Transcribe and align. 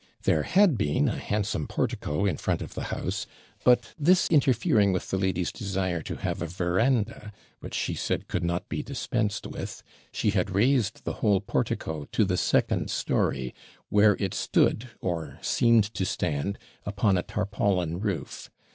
There 0.23 0.41
had 0.41 0.79
been 0.79 1.07
a 1.07 1.19
handsome 1.19 1.67
portico 1.67 2.25
in 2.25 2.37
front 2.37 2.63
of 2.63 2.73
the 2.73 2.85
house; 2.85 3.27
but 3.63 3.93
this 3.99 4.27
interfering 4.31 4.91
with 4.93 5.11
the 5.11 5.17
lady's 5.19 5.51
desire 5.51 6.01
to 6.01 6.15
have 6.15 6.41
a 6.41 6.47
veranda, 6.47 7.31
which 7.59 7.75
she 7.75 7.93
said 7.93 8.27
could 8.27 8.43
not 8.43 8.67
be 8.67 8.81
dispensed 8.81 9.45
with, 9.45 9.83
she 10.11 10.31
had 10.31 10.49
raised 10.55 11.03
the 11.03 11.13
whole 11.21 11.39
portico 11.39 12.05
to 12.13 12.25
the 12.25 12.35
second 12.35 12.89
story, 12.89 13.53
where 13.89 14.15
it 14.19 14.33
stood, 14.33 14.89
or 15.01 15.37
seemed 15.43 15.83
to 15.93 16.03
stand, 16.03 16.57
upon 16.83 17.15
a 17.15 17.21
tarpaulin 17.21 17.99
roof. 17.99 18.49